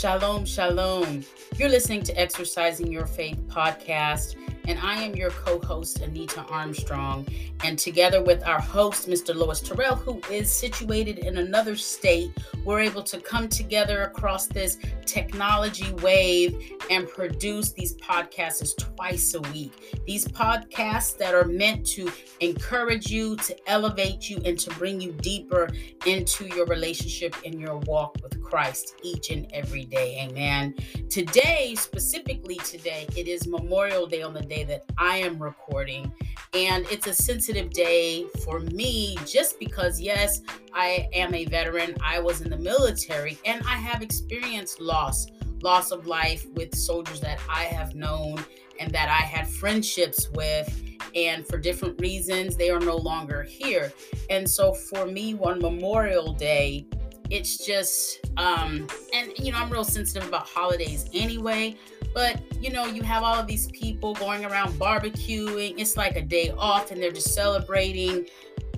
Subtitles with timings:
[0.00, 1.22] Shalom, shalom.
[1.58, 4.39] You're listening to Exercising Your Faith podcast,
[4.70, 7.26] and I am your co host, Anita Armstrong.
[7.64, 12.30] And together with our host, Minister Deloise Terrell, who is situated in another state,
[12.64, 19.40] we're able to come together across this technology wave and produce these podcasts twice a
[19.52, 20.00] week.
[20.06, 25.12] These podcasts that are meant to encourage you, to elevate you, and to bring you
[25.12, 25.68] deeper
[26.06, 30.28] into your relationship and your walk with Christ each and every day.
[30.28, 30.74] Amen.
[31.08, 36.12] Today, specifically today, it is Memorial Day on the day that I am recording.
[36.54, 40.42] And it's a sensitive day for me just because, yes,
[40.74, 41.96] I am a veteran.
[42.04, 45.26] I was in the military and I have experienced loss,
[45.62, 48.44] loss of life with soldiers that I have known
[48.78, 50.82] and that I had friendships with.
[51.14, 53.92] And for different reasons, they are no longer here.
[54.28, 56.86] And so for me, on Memorial Day,
[57.30, 61.76] it's just um and you know i'm real sensitive about holidays anyway
[62.12, 65.74] but you know you have all of these people going around barbecuing.
[65.76, 68.26] It's like a day off and they're just celebrating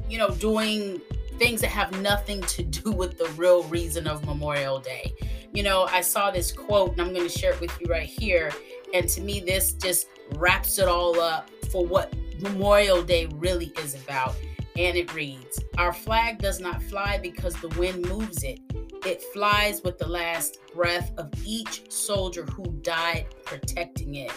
[0.09, 1.01] you know doing
[1.39, 5.13] things that have nothing to do with the real reason of memorial day.
[5.53, 8.07] You know i saw this quote and i'm going to share it with you right
[8.07, 8.51] here.
[8.95, 13.95] And to me this just wraps it all up for what memorial day really is
[13.95, 14.35] about
[14.77, 18.61] and it reads Our flag does not fly because the wind moves it.
[19.05, 24.33] It flies with the last breath of each soldier who died protecting it.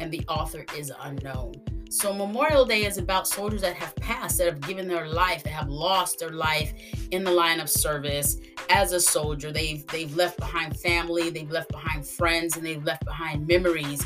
[0.00, 1.54] And the author is unknown.
[1.90, 5.50] So, Memorial Day is about soldiers that have passed, that have given their life, that
[5.50, 6.72] have lost their life
[7.10, 8.36] in the line of service
[8.68, 9.50] as a soldier.
[9.50, 14.04] They've, they've left behind family, they've left behind friends, and they've left behind memories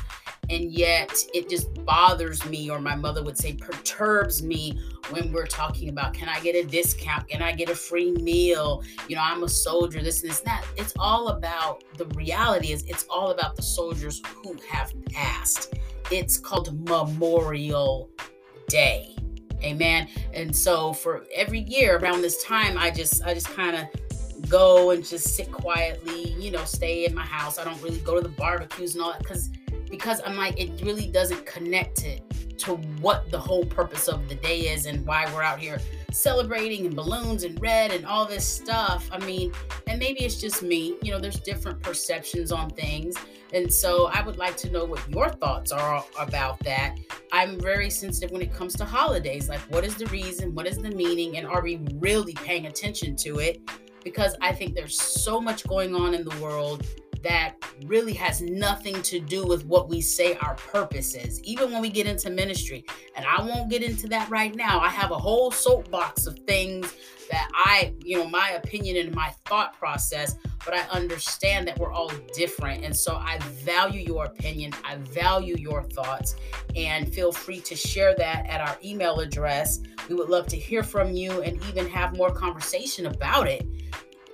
[0.50, 4.78] and yet it just bothers me or my mother would say perturbs me
[5.10, 7.28] when we're talking about can i get a discount?
[7.28, 8.82] Can i get a free meal?
[9.08, 10.64] You know i'm a soldier this and this and that.
[10.76, 15.74] It's all about the reality is it's all about the soldiers who have passed.
[16.10, 18.10] It's called memorial
[18.68, 19.16] day.
[19.62, 20.08] Amen?
[20.34, 24.90] And so for every year around this time i just i just kind of go
[24.90, 27.58] and just sit quietly you know stay in my house.
[27.58, 29.50] I don't really go to the barbecues and all that because
[29.90, 32.22] because I'm like, it really doesn't connect it
[32.58, 35.78] to what the whole purpose of the day is and why we're out here
[36.14, 39.08] celebrating and balloons and red and all this stuff.
[39.12, 39.52] I mean,
[39.88, 43.16] and maybe it's just me, you know, there's different perceptions on things.
[43.52, 46.96] And so I would like to know what your thoughts are about that.
[47.32, 49.48] I'm very sensitive when it comes to holidays.
[49.48, 50.54] Like, what is the reason?
[50.54, 51.36] What is the meaning?
[51.36, 53.60] And are we really paying attention to it?
[54.02, 56.86] Because I think there's so much going on in the world
[57.24, 57.54] that
[57.86, 61.90] really has nothing to do with what we say our purpose is, even when we
[61.90, 62.84] get into ministry.
[63.16, 64.78] And I won't get into that right now.
[64.78, 66.94] I have a whole soapbox of things
[67.30, 71.92] that I, you know, my opinion and my thought process, but I understand that we're
[71.92, 72.84] all different.
[72.84, 76.36] And so I value your opinion, I value your thoughts,
[76.76, 79.80] and feel free to share that at our email address.
[80.10, 83.66] We would love to hear from you and even have more conversation about it.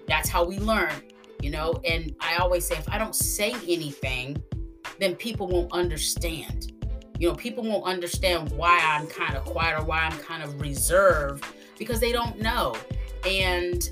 [0.08, 0.90] That's how we learn
[1.42, 1.80] you know?
[1.84, 4.42] And i always say if i don't say anything
[4.98, 6.72] then people won't understand.
[7.18, 10.60] You know people won't understand why i'm kind of quiet or why i'm kind of
[10.60, 11.44] reserved
[11.78, 12.76] because they don't know.
[13.26, 13.88] And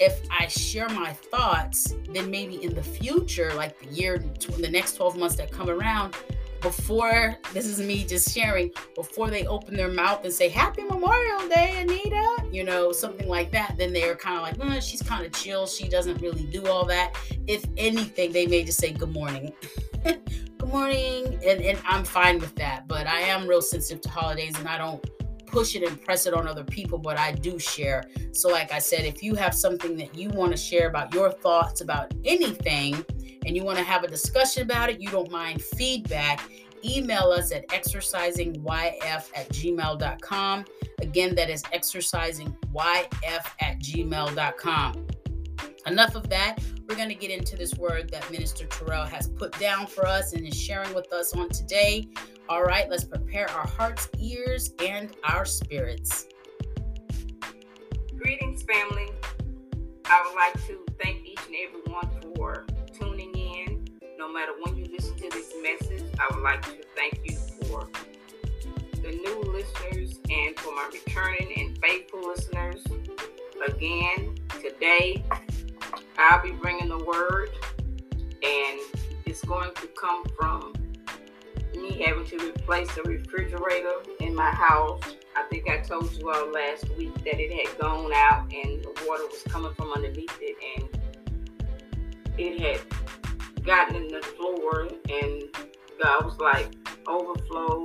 [0.00, 4.18] if i share my thoughts then maybe in the future like the year
[4.58, 6.14] the next 12 months that come around
[6.62, 11.48] before this is me just sharing before they open their mouth and say happy memorial
[11.48, 15.32] day anita you know something like that then they're kind of like she's kind of
[15.32, 15.66] chill.
[15.66, 17.16] She doesn't really do all that.
[17.46, 19.52] If anything they may just say good morning.
[20.58, 24.56] Good morning and, and i'm fine with that but i am real sensitive to holidays
[24.56, 25.04] and i don't
[25.52, 28.04] push it and press it on other people, but I do share.
[28.32, 31.30] So, like I said, if you have something that you want to share about your
[31.30, 33.04] thoughts about anything,
[33.46, 36.48] and you want to have a discussion about it, you don't mind feedback,
[36.84, 40.64] email us at exercisingyf at gmail.com.
[41.00, 42.56] Again, that is exercisingyf
[43.60, 45.06] at gmail.com.
[45.86, 46.58] Enough of that.
[46.88, 50.32] We're going to get into this word that Minister Terrell has put down for us
[50.32, 52.08] and is sharing with us on today.
[52.48, 56.26] All right, let's prepare our hearts, ears, and our spirits.
[58.16, 59.08] Greetings, family.
[60.04, 62.66] I would like to thank each and every one for
[64.22, 67.36] no matter when you listen to this message, I would like to thank you
[67.66, 67.88] for
[69.02, 72.84] the new listeners and for my returning and faithful listeners.
[73.66, 75.24] Again, today
[76.18, 77.48] I'll be bringing the word,
[78.44, 78.78] and
[79.26, 80.72] it's going to come from
[81.74, 85.02] me having to replace the refrigerator in my house.
[85.34, 88.92] I think I told you all last week that it had gone out and the
[89.04, 90.88] water was coming from underneath it, and
[92.38, 92.80] it had
[93.64, 95.42] gotten in the floor and
[96.02, 96.68] God was like
[97.06, 97.84] overflow.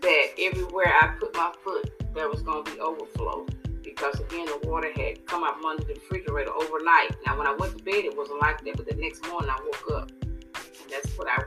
[0.00, 3.46] That everywhere I put my foot, there was to be overflow
[3.82, 7.16] because again the water had come out from under the refrigerator overnight.
[7.26, 9.58] Now when I went to bed, it wasn't like that, but the next morning I
[9.64, 11.42] woke up and that's what I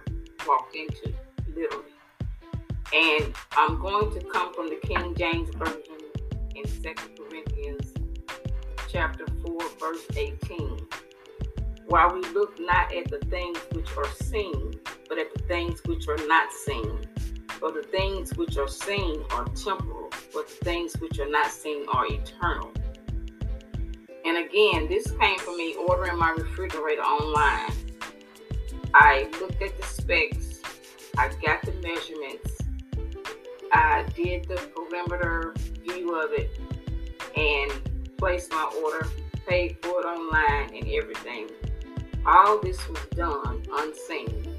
[0.47, 1.13] walked into,
[1.55, 1.85] literally.
[2.93, 5.99] And I'm going to come from the King James Version
[6.55, 7.93] in Second Corinthians
[8.89, 10.87] chapter 4, verse 18.
[11.89, 16.07] While we look not at the things which are seen, but at the things which
[16.07, 16.99] are not seen.
[17.47, 21.87] For the things which are seen are temporal, but the things which are not seen
[21.91, 22.71] are eternal.
[24.23, 27.73] And again, this came from me ordering my refrigerator online.
[28.93, 30.61] I looked at the specs,
[31.17, 32.55] I got the measurements,
[33.73, 36.51] I did the perimeter view of it
[37.35, 39.07] and placed my order,
[39.47, 41.49] paid for it online and everything.
[42.25, 44.55] All this was done unseen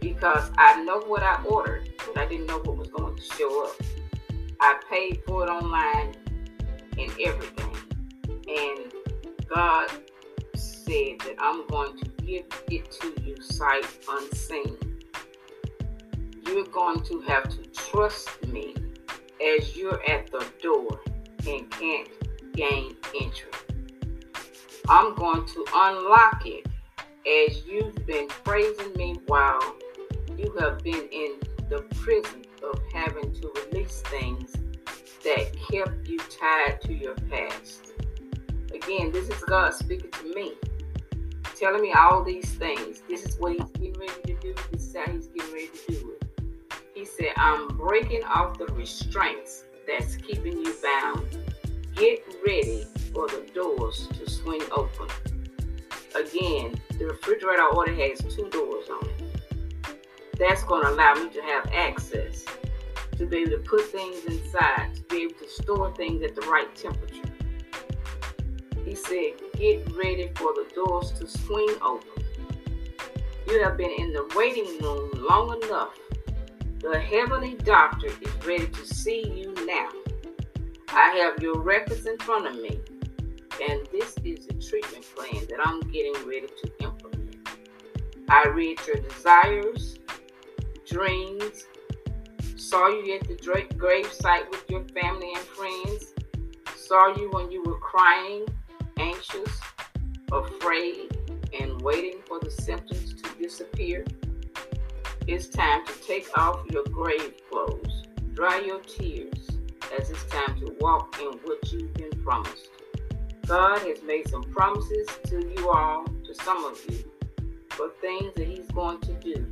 [0.00, 3.66] because I know what I ordered, but I didn't know what was going to show
[3.66, 3.74] up.
[4.60, 6.14] I paid for it online
[6.98, 7.76] and everything.
[8.28, 8.92] And
[9.48, 9.88] God
[10.54, 14.76] said that I'm going to give it to you sight unseen
[16.46, 18.74] you're going to have to trust me
[19.44, 21.00] as you're at the door
[21.46, 22.08] and can't
[22.54, 23.45] gain entry.
[24.88, 26.66] I'm going to unlock it
[27.26, 29.74] as you've been praising me while
[30.38, 34.52] you have been in the prison of having to release things
[35.24, 37.94] that kept you tied to your past.
[38.72, 40.52] Again, this is God speaking to me,
[41.56, 43.02] telling me all these things.
[43.08, 44.54] This is what He's getting ready to do.
[44.70, 46.72] This is how He's getting ready to do it.
[46.94, 51.26] He said, I'm breaking off the restraints that's keeping you bound.
[51.96, 55.08] Get ready for the doors to swing open.
[56.14, 60.38] Again, the refrigerator I ordered has two doors on it.
[60.38, 62.44] That's going to allow me to have access
[63.16, 66.42] to be able to put things inside, to be able to store things at the
[66.42, 67.32] right temperature.
[68.84, 72.22] He said, Get ready for the doors to swing open.
[73.48, 75.96] You have been in the waiting room long enough
[76.78, 79.88] the heavenly doctor is ready to see you now.
[80.98, 82.80] I have your records in front of me,
[83.68, 87.36] and this is a treatment plan that I'm getting ready to implement.
[88.30, 89.98] I read your desires,
[90.86, 91.66] dreams,
[92.56, 96.14] saw you at the grave site with your family and friends,
[96.74, 98.46] saw you when you were crying,
[98.98, 99.60] anxious,
[100.32, 101.14] afraid,
[101.60, 104.02] and waiting for the symptoms to disappear.
[105.26, 109.55] It's time to take off your grave clothes, dry your tears,
[109.98, 112.68] as it's time to walk in what you've been promised.
[113.46, 116.98] God has made some promises to you all, to some of you,
[117.70, 119.46] for things that He's going to do.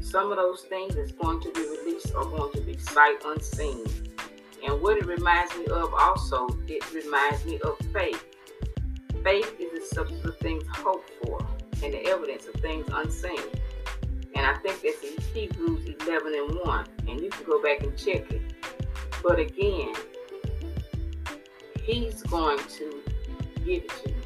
[0.00, 3.84] Some of those things that's going to be released are going to be sight unseen.
[4.66, 8.24] And what it reminds me of also, it reminds me of faith.
[9.22, 11.44] Faith is the substance of things hoped for
[11.82, 13.40] and the evidence of things unseen.
[14.34, 16.86] And I think that's in Hebrews 11 and 1.
[17.08, 18.55] And you can go back and check it.
[19.26, 19.92] But again,
[21.82, 23.02] he's going to
[23.64, 24.16] give it to you.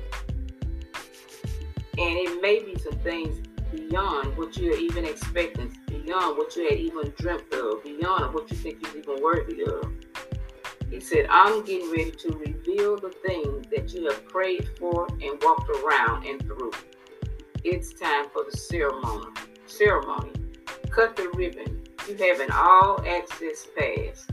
[1.96, 6.78] And it may be some things beyond what you're even expecting, beyond what you had
[6.78, 9.90] even dreamt of, beyond what you think you're even worthy of.
[10.90, 15.42] He said, I'm getting ready to reveal the things that you have prayed for and
[15.42, 16.72] walked around and through.
[17.64, 19.32] It's time for the ceremony
[19.66, 20.32] ceremony.
[20.90, 21.84] Cut the ribbon.
[22.06, 24.26] You have an all access pass.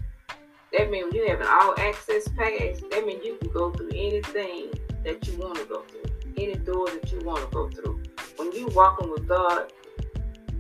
[0.74, 2.82] That means you have an all access pass.
[2.92, 4.72] That means you can go through anything
[5.04, 8.04] that you want to go through, any door that you want to go through.
[8.36, 9.72] When you walking with God,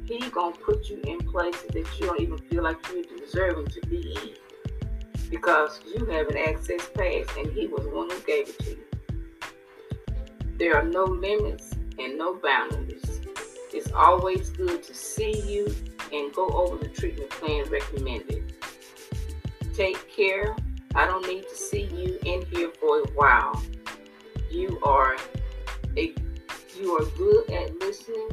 [0.06, 3.82] He gonna put you in places that you don't even feel like you deserve to
[3.88, 8.48] be in, because you have an access pass, and He was the one who gave
[8.50, 8.84] it to you.
[10.58, 13.20] There are no limits and no boundaries.
[13.74, 15.76] It's always good to see you
[16.14, 18.47] and go over the treatment plan recommended.
[19.78, 20.56] Take care.
[20.96, 23.62] I don't need to see you in here for a while.
[24.50, 25.16] You are
[25.96, 26.16] a
[26.76, 28.28] you are good at listening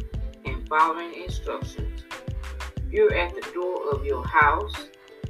[0.46, 2.04] and following instructions.
[2.90, 4.88] You're at the door of your house.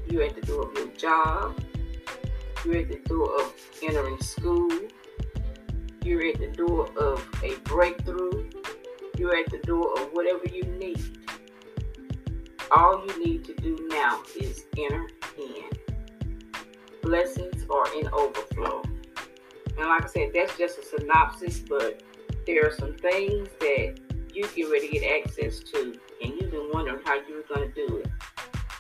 [0.08, 1.58] You're at the door of your job.
[2.64, 3.52] You're at the door of
[3.82, 4.70] entering school.
[6.04, 8.50] You're at the door of a breakthrough.
[9.18, 11.02] You're at the door of whatever you need.
[12.70, 15.73] All you need to do now is enter in.
[17.04, 18.82] Blessings are in overflow.
[19.76, 22.02] And like I said, that's just a synopsis, but
[22.46, 24.00] there are some things that
[24.32, 27.70] you get ready to get access to, and you've been wondering how you were going
[27.70, 28.10] to do it.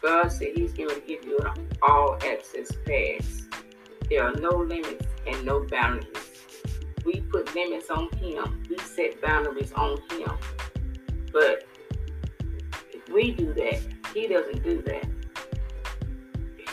[0.00, 3.42] God said He's going to give you an all access pass.
[4.08, 6.16] There are no limits and no boundaries.
[7.04, 10.32] We put limits on Him, we set boundaries on Him.
[11.30, 11.66] But
[12.90, 13.80] if we do that,
[14.14, 15.06] He doesn't do that.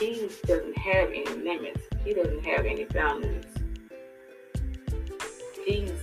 [0.02, 3.46] He doesn't have any limits, He doesn't have any boundaries.
[5.64, 5.94] He's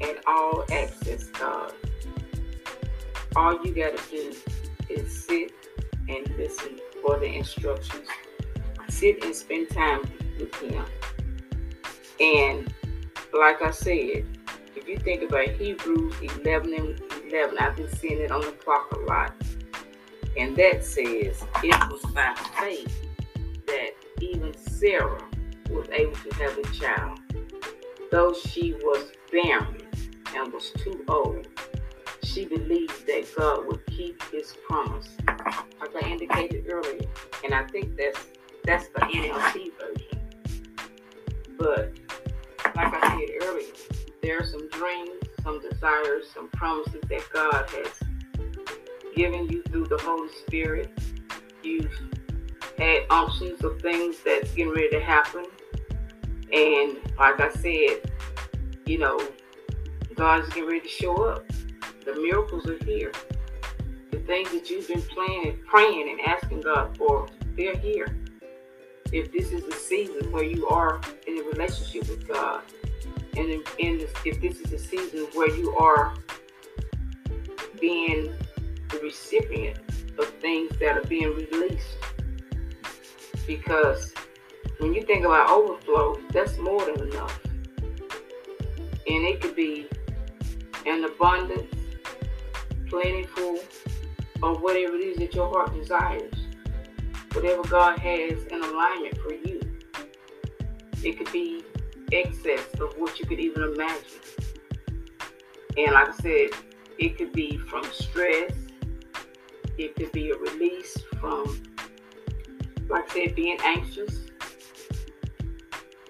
[0.00, 1.74] an all access God.
[3.36, 4.34] All you got to do
[4.88, 5.52] is sit
[6.08, 8.08] and listen for the instructions.
[8.88, 10.00] Sit and spend time
[10.40, 10.86] with Him.
[12.20, 12.72] And
[13.38, 14.24] like I said,
[14.74, 18.90] if you think about Hebrews 11 and 11, I've been seeing it on the clock
[18.92, 19.34] a lot.
[20.38, 23.11] And that says it was by faith
[24.82, 25.22] Sarah
[25.70, 27.20] was able to have a child,
[28.10, 29.76] though she was barren
[30.34, 31.46] and was too old
[32.32, 35.16] she believed that God would keep his promise.
[35.26, 37.02] Like I indicated earlier.
[37.44, 38.18] And I think that's
[38.64, 40.20] that's the NLT version.
[41.58, 41.92] But
[42.74, 43.72] like I said earlier,
[44.22, 45.10] there are some dreams,
[45.42, 47.92] some desires, some promises that God has
[49.14, 50.90] given you through the Holy Spirit.
[51.62, 51.90] You've
[52.82, 55.44] had options of things that's getting ready to happen.
[56.52, 58.10] And like I said,
[58.84, 59.20] you know,
[60.14, 61.44] God's getting ready to show up.
[62.04, 63.12] The miracles are here.
[64.10, 68.18] The things that you've been planning, praying, and asking God for, they're here.
[69.12, 72.62] If this is a season where you are in a relationship with God,
[73.36, 76.14] and in, in this, if this is a season where you are
[77.80, 78.34] being
[78.90, 79.78] the recipient
[80.18, 81.96] of things that are being released,
[83.46, 84.14] because
[84.78, 87.40] when you think about overflow, that's more than enough.
[89.06, 89.86] And it could be
[90.86, 91.74] an abundance,
[92.88, 93.58] plentiful,
[94.42, 96.34] or whatever it is that your heart desires.
[97.32, 99.60] Whatever God has in alignment for you.
[101.02, 101.64] It could be
[102.12, 104.20] excess of what you could even imagine.
[105.76, 106.48] And like I said,
[106.98, 108.52] it could be from stress.
[109.78, 111.62] It could be a release from,
[112.92, 114.20] like I said, being anxious.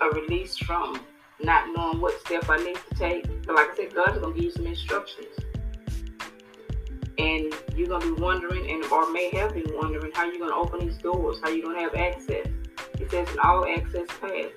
[0.01, 1.01] A release from
[1.41, 3.47] not knowing what step I need to take.
[3.47, 5.39] But like I said, God's gonna give you some instructions
[7.19, 10.81] and you're gonna be wondering, and or may have been wondering how you're gonna open
[10.81, 12.47] these doors, how you're gonna have access.
[12.99, 14.51] It says an all access pass.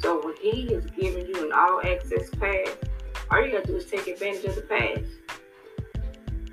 [0.00, 2.68] So when He is giving you an all access pass,
[3.30, 5.04] all you gotta do is take advantage of the pass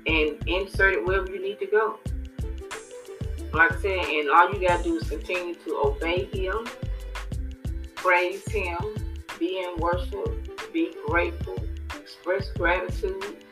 [0.06, 1.98] and insert it wherever you need to go.
[3.52, 6.66] Like I said, and all you gotta do is continue to obey Him,
[7.94, 8.78] praise Him,
[9.38, 11.56] be in worship, be grateful,
[11.94, 13.42] express gratitude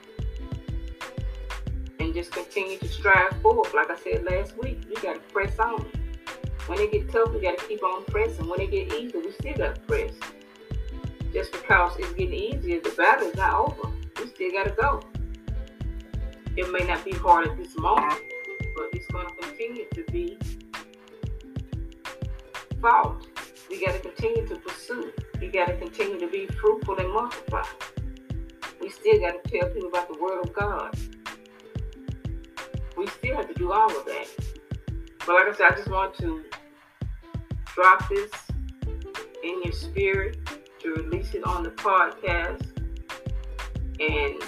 [2.10, 3.72] and just continue to strive forward.
[3.72, 5.86] Like I said last week, you got to press on.
[6.66, 8.48] When it get tough, we got to keep on pressing.
[8.48, 10.12] When it get easier, we still got to press.
[11.32, 13.92] Just because it's getting easier, the battle is not over.
[14.18, 15.00] We still got to go.
[16.56, 18.20] It may not be hard at this moment,
[18.80, 20.38] but it's going to continue to be
[22.80, 23.26] fought.
[23.68, 25.12] We got to continue to pursue.
[25.38, 27.64] We got to continue to be fruitful and multiply.
[28.80, 30.96] We still got to tell people about the Word of God
[32.96, 34.26] we still have to do all of that.
[35.26, 36.44] But like I said, I just want to
[37.64, 38.30] drop this
[39.42, 40.36] in your spirit
[40.80, 42.66] to release it on the podcast
[44.00, 44.42] and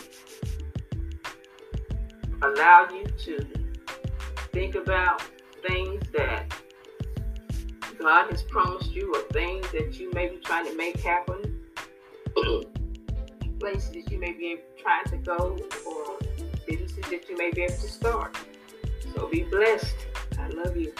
[2.42, 3.61] allow you to
[4.52, 5.22] think about
[5.66, 6.54] things that
[7.98, 11.60] God has promised you or things that you may be trying to make happen,
[13.60, 16.18] places that you may be trying to go or
[16.66, 18.36] businesses that you may be able to start.
[19.14, 19.94] So be blessed.
[20.38, 20.92] I love you.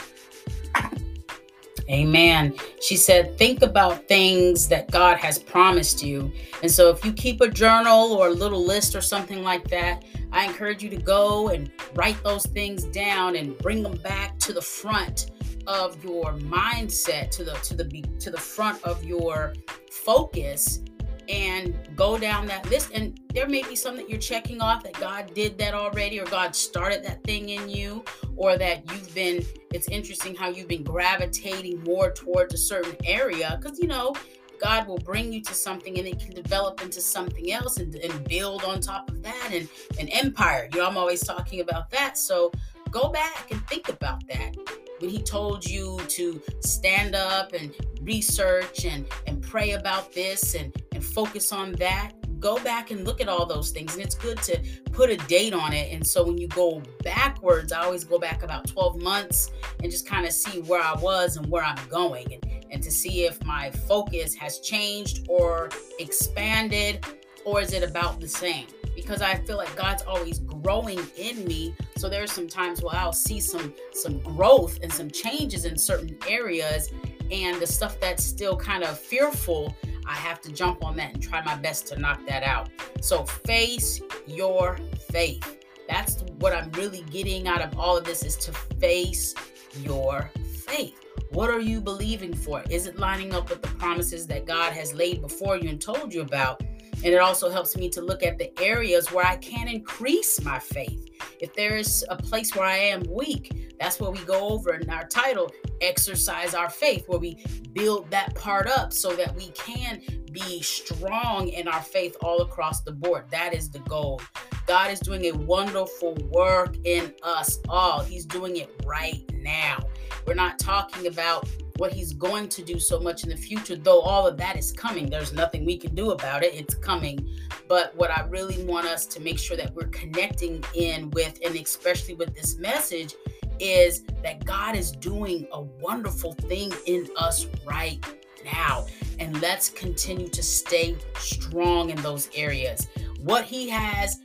[1.91, 2.55] Amen.
[2.81, 6.33] She said, think about things that God has promised you.
[6.63, 10.05] And so, if you keep a journal or a little list or something like that,
[10.33, 14.53] I encourage you to go and write those things down and bring them back to
[14.53, 15.31] the front
[15.67, 19.55] of your mindset, to the to the to the front of your
[19.91, 20.81] focus
[21.29, 22.91] and go down that list.
[22.93, 26.25] And there may be some that you're checking off that God did that already, or
[26.25, 28.05] God started that thing in you,
[28.37, 33.57] or that you've been, it's interesting how you've been gravitating more towards a certain area.
[33.61, 34.15] Because, you know,
[34.63, 38.29] God will bring you to something and it can develop into something else and, and
[38.29, 40.69] build on top of that and an empire.
[40.73, 42.17] You know, I'm always talking about that.
[42.17, 42.53] So
[42.91, 44.55] go back and think about that
[45.01, 50.73] when he told you to stand up and research and and pray about this and
[50.93, 53.95] and focus on that go back and look at all those things.
[53.95, 55.93] And it's good to put a date on it.
[55.93, 60.07] And so when you go backwards, I always go back about 12 months and just
[60.07, 63.45] kind of see where I was and where I'm going and, and to see if
[63.45, 67.05] my focus has changed or expanded
[67.45, 68.67] or is it about the same?
[68.95, 71.75] Because I feel like God's always growing in me.
[71.97, 76.17] So there's some times where I'll see some some growth and some changes in certain
[76.29, 76.93] areas
[77.31, 79.75] and the stuff that's still kind of fearful
[80.07, 82.69] I have to jump on that and try my best to knock that out.
[83.01, 84.79] So face your
[85.11, 85.61] faith.
[85.89, 89.35] That's what I'm really getting out of all of this is to face
[89.81, 90.31] your
[90.67, 91.02] faith.
[91.33, 92.63] What are you believing for?
[92.69, 96.13] Is it lining up with the promises that God has laid before you and told
[96.13, 96.61] you about?
[96.61, 100.59] And it also helps me to look at the areas where I can increase my
[100.59, 101.09] faith.
[101.41, 104.91] If there is a place where I am weak, that's what we go over in
[104.91, 110.03] our title, Exercise Our Faith, where we build that part up so that we can
[110.33, 113.25] be strong in our faith all across the board.
[113.31, 114.21] That is the goal.
[114.67, 118.01] God is doing a wonderful work in us all.
[118.01, 119.81] He's doing it right now.
[120.27, 124.01] We're not talking about what he's going to do so much in the future, though
[124.01, 125.11] all of that is coming.
[125.11, 126.55] There's nothing we can do about it.
[126.55, 127.29] It's coming.
[127.69, 131.57] But what I really want us to make sure that we're connecting in with, and
[131.57, 133.15] especially with this message,
[133.59, 138.05] is that God is doing a wonderful thing in us right
[138.45, 138.87] now.
[139.19, 142.89] And let's continue to stay strong in those areas.
[143.21, 144.21] What he has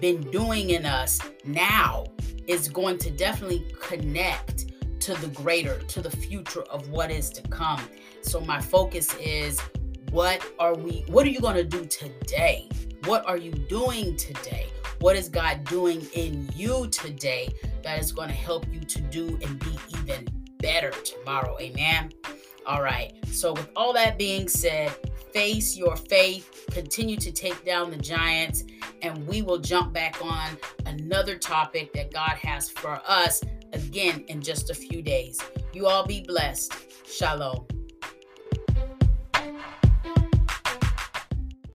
[0.00, 2.04] been doing in us now
[2.46, 7.42] is going to definitely connect to the greater, to the future of what is to
[7.48, 7.82] come.
[8.22, 9.60] So my focus is
[10.10, 12.68] what are we what are you going to do today?
[13.04, 14.66] What are you doing today?
[15.00, 17.48] What is God doing in you today
[17.82, 21.56] that is going to help you to do and be even better tomorrow?
[21.60, 22.12] Amen.
[22.66, 23.12] All right.
[23.26, 24.90] So with all that being said,
[25.32, 28.64] face your faith, continue to take down the giants,
[29.02, 30.56] and we will jump back on
[30.86, 35.40] another topic that God has for us again in just a few days.
[35.72, 36.74] You all be blessed.
[37.06, 37.66] Shalom.